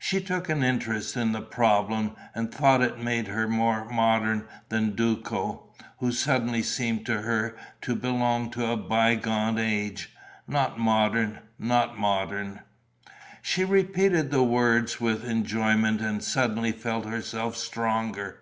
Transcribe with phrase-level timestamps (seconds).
[0.00, 4.48] She took an interest in the problem and thought that it made her more modern
[4.70, 10.10] than Duco, who suddenly seemed to her to belong to a bygone age,
[10.48, 12.62] not modern, not modern.
[13.40, 18.40] She repeated the words with enjoyment and suddenly felt herself stronger.